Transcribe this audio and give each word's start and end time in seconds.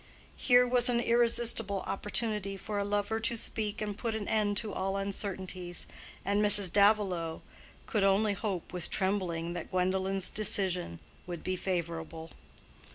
Here 0.35 0.67
was 0.67 0.89
an 0.89 0.99
irresistible 0.99 1.81
opportunity 1.81 2.57
for 2.57 2.79
a 2.79 2.83
lover 2.83 3.19
to 3.19 3.37
speak 3.37 3.83
and 3.83 3.95
put 3.95 4.15
an 4.15 4.27
end 4.27 4.57
to 4.57 4.73
all 4.73 4.97
uncertainties, 4.97 5.85
and 6.25 6.41
Mrs. 6.43 6.73
Davilow 6.73 7.43
could 7.85 8.03
only 8.03 8.33
hope 8.33 8.73
with 8.73 8.89
trembling 8.89 9.53
that 9.53 9.69
Gwendolen's 9.69 10.31
decision 10.31 10.97
would 11.27 11.43
be 11.43 11.55
favorable. 11.55 12.31